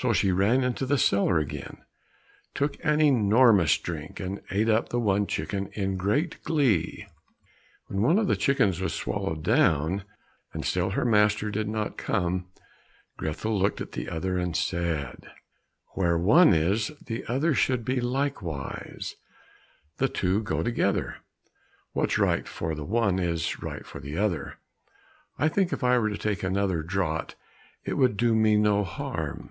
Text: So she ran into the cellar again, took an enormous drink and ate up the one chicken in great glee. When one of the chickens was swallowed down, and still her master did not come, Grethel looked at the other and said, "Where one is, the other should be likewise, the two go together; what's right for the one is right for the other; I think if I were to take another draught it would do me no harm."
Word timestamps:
So 0.00 0.12
she 0.12 0.30
ran 0.30 0.62
into 0.62 0.86
the 0.86 0.96
cellar 0.96 1.40
again, 1.40 1.78
took 2.54 2.76
an 2.84 3.00
enormous 3.00 3.76
drink 3.78 4.20
and 4.20 4.40
ate 4.48 4.68
up 4.68 4.90
the 4.90 5.00
one 5.00 5.26
chicken 5.26 5.70
in 5.72 5.96
great 5.96 6.40
glee. 6.44 7.08
When 7.88 8.00
one 8.00 8.16
of 8.16 8.28
the 8.28 8.36
chickens 8.36 8.80
was 8.80 8.94
swallowed 8.94 9.42
down, 9.42 10.04
and 10.52 10.64
still 10.64 10.90
her 10.90 11.04
master 11.04 11.50
did 11.50 11.68
not 11.68 11.96
come, 11.96 12.46
Grethel 13.16 13.58
looked 13.58 13.80
at 13.80 13.90
the 13.90 14.08
other 14.08 14.38
and 14.38 14.56
said, 14.56 15.32
"Where 15.94 16.16
one 16.16 16.54
is, 16.54 16.92
the 17.04 17.26
other 17.26 17.52
should 17.52 17.84
be 17.84 18.00
likewise, 18.00 19.16
the 19.96 20.08
two 20.08 20.44
go 20.44 20.62
together; 20.62 21.16
what's 21.90 22.18
right 22.18 22.46
for 22.46 22.76
the 22.76 22.84
one 22.84 23.18
is 23.18 23.60
right 23.64 23.84
for 23.84 23.98
the 23.98 24.16
other; 24.16 24.58
I 25.40 25.48
think 25.48 25.72
if 25.72 25.82
I 25.82 25.98
were 25.98 26.10
to 26.10 26.16
take 26.18 26.44
another 26.44 26.84
draught 26.84 27.34
it 27.82 27.94
would 27.94 28.16
do 28.16 28.36
me 28.36 28.54
no 28.56 28.84
harm." 28.84 29.50